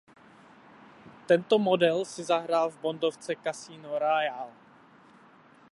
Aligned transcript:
Tento 1.27 1.59
model 1.59 2.05
si 2.05 2.23
zahrál 2.23 2.69
v 2.69 2.77
bondovce 2.79 3.35
Casino 3.35 3.99
Royale. 3.99 4.53